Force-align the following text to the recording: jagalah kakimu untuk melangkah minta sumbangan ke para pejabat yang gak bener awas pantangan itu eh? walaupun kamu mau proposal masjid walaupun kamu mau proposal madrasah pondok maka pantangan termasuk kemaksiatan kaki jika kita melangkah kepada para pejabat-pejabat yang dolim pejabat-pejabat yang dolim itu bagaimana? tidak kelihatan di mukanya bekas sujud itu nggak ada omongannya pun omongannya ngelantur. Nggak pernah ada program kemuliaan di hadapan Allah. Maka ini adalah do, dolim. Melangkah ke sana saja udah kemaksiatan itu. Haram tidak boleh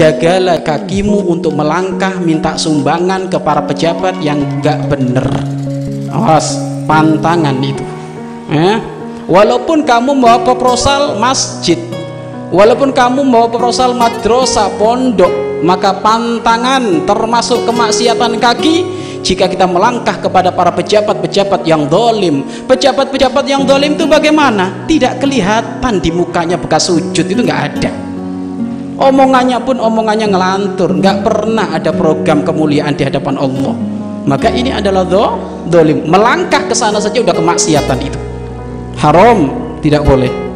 jagalah 0.00 0.64
kakimu 0.64 1.28
untuk 1.28 1.52
melangkah 1.52 2.16
minta 2.24 2.56
sumbangan 2.56 3.28
ke 3.28 3.36
para 3.36 3.60
pejabat 3.60 4.16
yang 4.24 4.40
gak 4.64 4.80
bener 4.88 5.28
awas 6.08 6.56
pantangan 6.88 7.60
itu 7.60 7.84
eh? 8.48 8.80
walaupun 9.28 9.84
kamu 9.84 10.16
mau 10.16 10.40
proposal 10.40 11.20
masjid 11.20 11.76
walaupun 12.48 12.96
kamu 12.96 13.20
mau 13.28 13.52
proposal 13.52 13.92
madrasah 13.92 14.72
pondok 14.80 15.60
maka 15.60 16.00
pantangan 16.00 17.04
termasuk 17.04 17.68
kemaksiatan 17.68 18.40
kaki 18.40 18.88
jika 19.20 19.52
kita 19.52 19.68
melangkah 19.68 20.16
kepada 20.16 20.48
para 20.48 20.72
pejabat-pejabat 20.72 21.60
yang 21.68 21.84
dolim 21.84 22.40
pejabat-pejabat 22.64 23.44
yang 23.44 23.68
dolim 23.68 24.00
itu 24.00 24.08
bagaimana? 24.08 24.88
tidak 24.88 25.20
kelihatan 25.20 26.00
di 26.00 26.08
mukanya 26.08 26.56
bekas 26.56 26.88
sujud 26.88 27.28
itu 27.28 27.44
nggak 27.44 27.62
ada 27.76 28.09
omongannya 29.00 29.58
pun 29.64 29.80
omongannya 29.80 30.28
ngelantur. 30.28 30.92
Nggak 30.92 31.24
pernah 31.24 31.72
ada 31.72 31.90
program 31.90 32.44
kemuliaan 32.44 32.92
di 32.94 33.02
hadapan 33.08 33.40
Allah. 33.40 33.74
Maka 34.28 34.52
ini 34.52 34.68
adalah 34.70 35.08
do, 35.08 35.24
dolim. 35.72 36.04
Melangkah 36.04 36.68
ke 36.68 36.76
sana 36.76 37.00
saja 37.00 37.24
udah 37.24 37.32
kemaksiatan 37.32 37.98
itu. 38.04 38.20
Haram 39.00 39.48
tidak 39.80 40.04
boleh 40.04 40.49